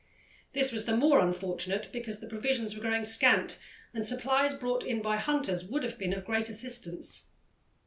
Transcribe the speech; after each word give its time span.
This 0.53 0.71
was 0.71 0.85
the 0.87 0.97
more 0.97 1.19
unfortunate 1.19 1.89
because 1.91 2.19
the 2.21 2.27
provisions 2.27 2.73
were 2.75 2.81
growing 2.81 3.05
scant, 3.05 3.59
and 3.93 4.03
supplies 4.03 4.55
brought 4.55 4.83
in 4.83 4.99
by 4.99 5.17
hunters 5.17 5.63
would 5.63 5.83
have 5.83 5.99
been 5.99 6.11
of 6.11 6.25
great 6.25 6.49
assistance. 6.49 7.27